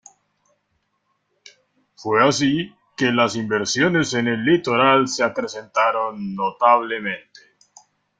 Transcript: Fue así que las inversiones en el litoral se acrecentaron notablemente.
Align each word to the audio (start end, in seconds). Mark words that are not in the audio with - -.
Fue 1.93 2.27
así 2.27 2.73
que 2.97 3.11
las 3.11 3.35
inversiones 3.35 4.15
en 4.15 4.29
el 4.29 4.43
litoral 4.43 5.07
se 5.07 5.23
acrecentaron 5.23 6.33
notablemente. 6.33 7.39